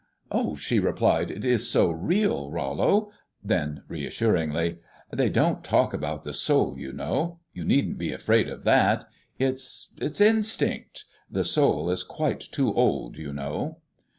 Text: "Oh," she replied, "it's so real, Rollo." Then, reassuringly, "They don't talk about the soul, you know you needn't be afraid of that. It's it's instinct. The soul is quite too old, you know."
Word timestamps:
"Oh," 0.31 0.55
she 0.55 0.79
replied, 0.79 1.29
"it's 1.29 1.65
so 1.67 1.91
real, 1.91 2.49
Rollo." 2.49 3.11
Then, 3.43 3.83
reassuringly, 3.87 4.79
"They 5.11 5.29
don't 5.29 5.63
talk 5.63 5.93
about 5.93 6.23
the 6.23 6.33
soul, 6.33 6.75
you 6.79 6.91
know 6.91 7.37
you 7.53 7.63
needn't 7.63 7.99
be 7.99 8.11
afraid 8.11 8.49
of 8.49 8.63
that. 8.63 9.05
It's 9.37 9.91
it's 9.97 10.19
instinct. 10.19 11.05
The 11.29 11.43
soul 11.43 11.91
is 11.91 12.01
quite 12.01 12.39
too 12.39 12.73
old, 12.73 13.15
you 13.15 13.31
know." 13.31 13.77